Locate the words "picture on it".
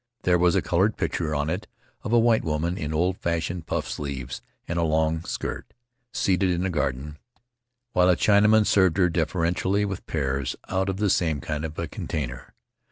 0.97-1.67